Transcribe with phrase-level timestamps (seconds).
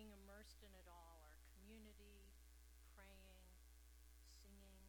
[0.00, 2.24] being immersed in it all, our community,
[2.96, 3.36] praying,
[4.40, 4.80] singing,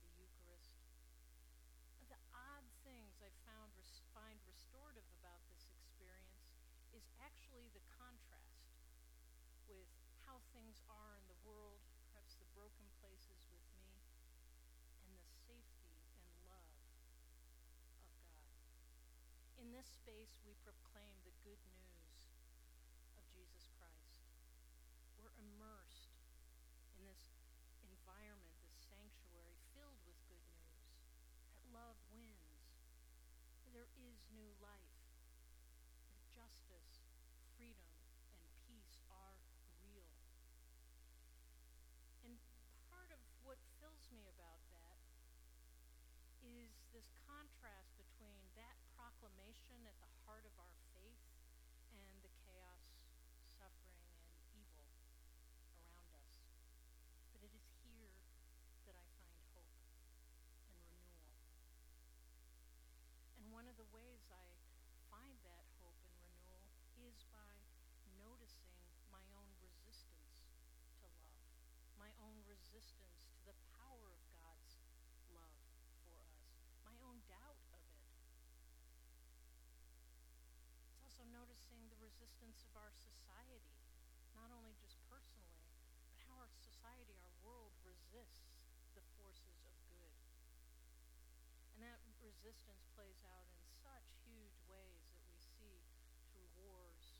[0.00, 0.80] the Eucharist.
[2.08, 3.68] The odd things I found
[4.16, 6.48] find restorative about this experience
[6.96, 8.80] is actually the contrast
[9.68, 9.92] with
[10.24, 13.92] how things are in the world, perhaps the broken places with me,
[15.04, 16.00] and the safety
[16.32, 17.12] and love of God.
[19.60, 20.85] In this space, we prepare
[46.96, 51.20] this contrast between that proclamation at the heart of our faith
[51.92, 52.88] and the chaos,
[53.60, 54.88] suffering, and evil
[55.76, 56.40] around us.
[57.36, 58.16] But it is here
[58.88, 60.40] that I find hope and
[60.72, 61.20] renewal.
[63.44, 64.48] And one of the ways I
[65.12, 66.64] find that hope and renewal
[66.96, 67.52] is by
[68.16, 68.72] noticing
[69.12, 70.48] my own resistance
[71.04, 71.44] to love,
[72.00, 74.80] my own resistance to the power of God's
[75.36, 75.52] love
[76.00, 76.46] for us,
[76.86, 78.06] my own doubt of it.
[80.86, 81.82] It's also noticing
[82.46, 83.66] of our society,
[84.38, 85.66] not only just personally,
[86.06, 88.54] but how our society, our world resists
[88.94, 90.14] the forces of good.
[91.74, 95.82] And that resistance plays out in such huge ways that we see
[96.30, 97.18] through wars,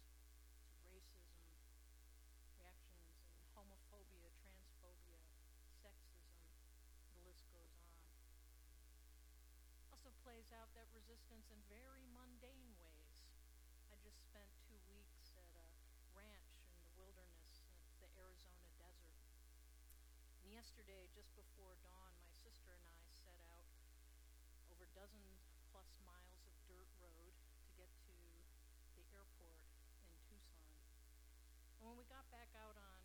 [0.87, 1.43] through racism,
[2.55, 5.19] reactions in homophobia, transphobia,
[5.83, 6.39] sexism,
[7.11, 7.99] the list goes on.
[9.91, 13.07] Also plays out that resistance in very mundane ways.
[13.91, 15.67] I just spent two weeks at a
[16.13, 17.65] ranch in the wilderness,
[18.03, 19.17] the Arizona desert.
[20.45, 23.65] And yesterday, just before dawn, my sister and I set out
[24.69, 25.25] over a dozen
[25.73, 27.33] plus miles of dirt road
[27.65, 28.21] to get to
[28.93, 29.65] the airport
[30.13, 30.77] in Tucson.
[31.81, 33.01] And when we got back out on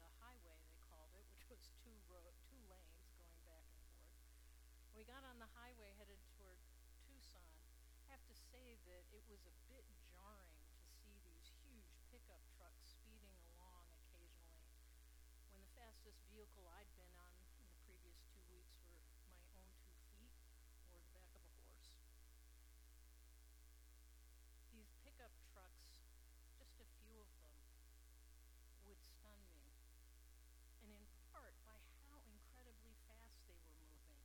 [0.00, 4.24] the highway, they called it, which was two road, two lanes going back and forth.
[4.96, 6.56] When we got on the highway headed toward
[7.04, 7.44] Tucson,
[8.00, 12.40] I have to say that it was a bit jarring to see these huge pickup
[12.56, 14.64] trucks speeding along occasionally
[15.52, 18.94] when the fastest vehicle I'd been on in the previous two weeks were
[19.34, 20.38] my own two feet
[20.94, 21.98] or the back of a horse.
[24.70, 25.98] These pickup trucks,
[26.54, 27.58] just a few of them,
[28.86, 29.66] would stun me.
[30.86, 31.02] And in
[31.34, 31.74] part by
[32.06, 34.22] how incredibly fast they were moving,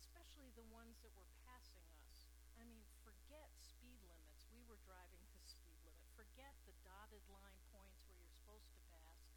[0.00, 2.32] especially the ones that were passing us.
[2.56, 4.48] I mean, forget speed limits.
[4.48, 6.08] We were driving the speed limit.
[6.16, 9.28] Forget the dotted line points where you're supposed to pass.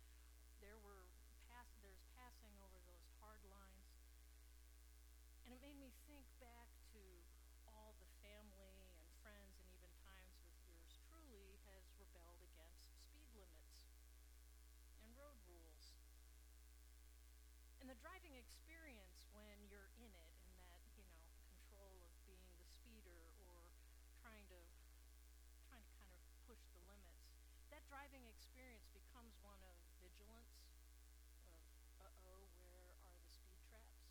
[0.63, 1.07] There were
[1.49, 3.89] pass there's passing over those hard lines.
[5.47, 7.01] And it made me think back to
[7.65, 13.31] all the family and friends and even times with yours truly has rebelled against speed
[13.33, 13.89] limits
[15.01, 15.97] and road rules.
[17.78, 22.45] And the driving experience when you're in it in that, you know, control of being
[22.61, 23.65] the speeder or
[24.21, 24.61] trying to
[25.65, 27.33] trying to kind of push the limits.
[27.73, 30.69] That driving experience becomes one of vigilance,
[31.97, 34.05] of uh-oh, where are the speed traps?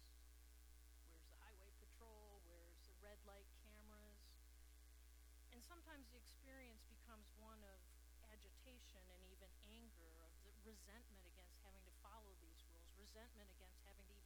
[0.90, 2.42] Where's the highway patrol?
[2.50, 4.26] Where's the red light cameras?
[5.54, 7.78] And sometimes the experience becomes one of
[8.26, 13.80] agitation and even anger, of the resentment against having to follow these rules, resentment against
[13.88, 14.17] having to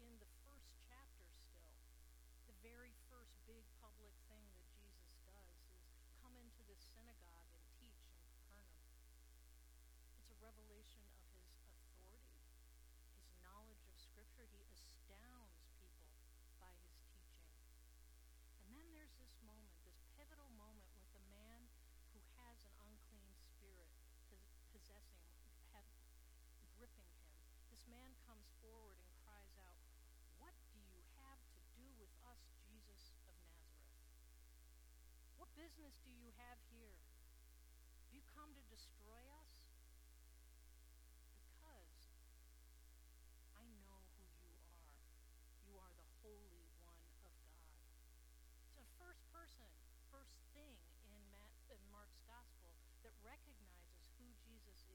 [0.00, 0.25] in the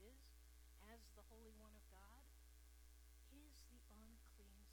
[0.02, 0.18] is
[0.90, 2.26] as the Holy One of God
[3.30, 4.66] is the unclean spirit.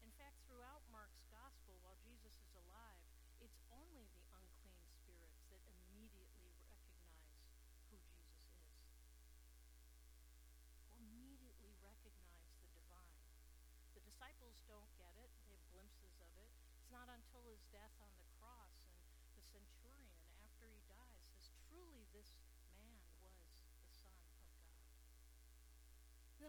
[0.00, 3.00] In fact, throughout Mark's gospel, while Jesus is alive,
[3.44, 7.52] it's only the unclean spirits that immediately recognize
[7.92, 8.80] who Jesus is.
[10.96, 13.20] Immediately recognize the divine.
[13.92, 15.30] The disciples don't get it.
[15.44, 16.50] They have glimpses of it.
[16.80, 18.72] It's not until his death on the cross
[19.28, 22.30] and the centurion after he dies says, truly this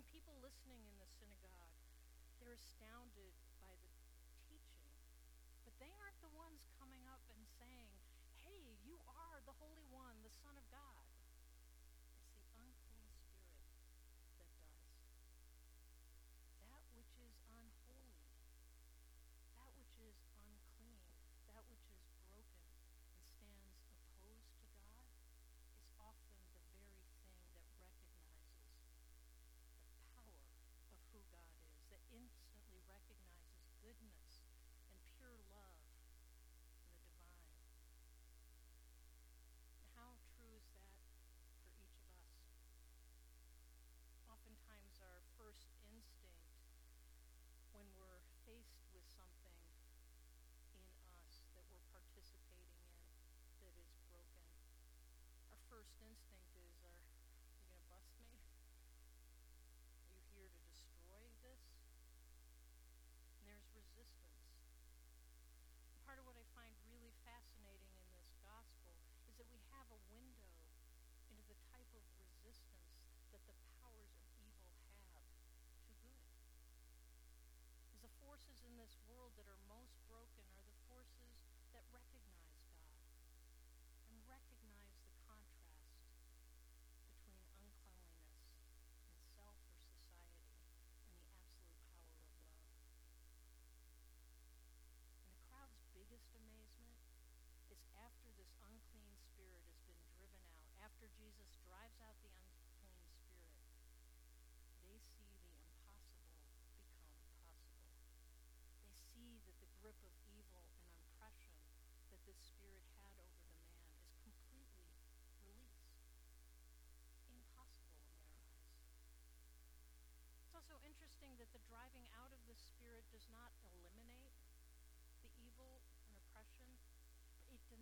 [0.04, 1.80] the people listening in the synagogue,
[2.44, 3.32] they're astounded
[3.64, 3.88] by the
[4.52, 4.84] teaching.
[5.64, 7.88] But they aren't the ones coming up and saying,
[8.44, 10.93] hey, you are the Holy One, the Son of God.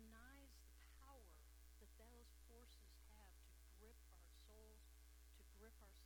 [0.02, 1.30] denies the power
[1.78, 4.82] that those forces have to grip our souls,
[5.38, 6.01] to grip our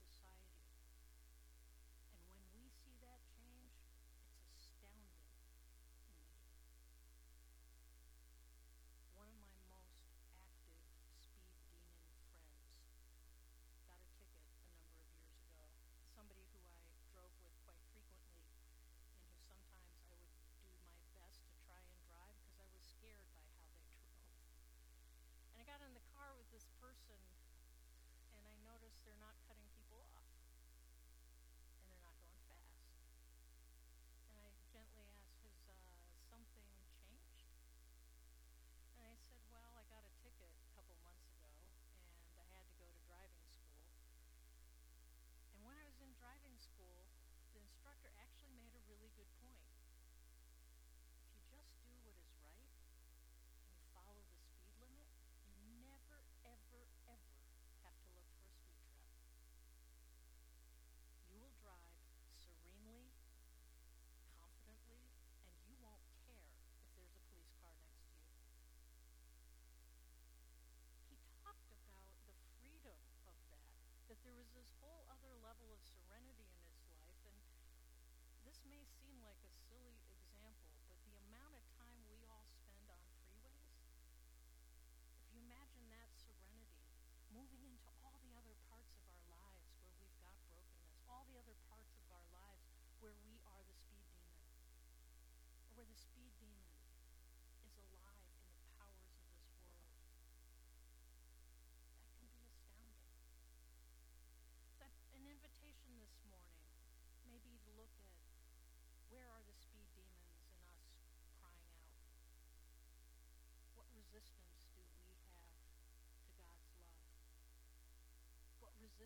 [78.56, 79.65] this may seem like a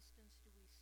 [0.00, 0.79] resistance do we